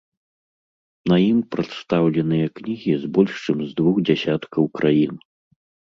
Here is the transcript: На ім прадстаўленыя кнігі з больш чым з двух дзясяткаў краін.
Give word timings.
На 1.11 1.17
ім 1.31 1.39
прадстаўленыя 1.55 2.47
кнігі 2.57 2.93
з 3.03 3.13
больш 3.19 3.33
чым 3.45 3.57
з 3.67 3.71
двух 3.81 3.95
дзясяткаў 4.11 4.63
краін. 4.79 5.15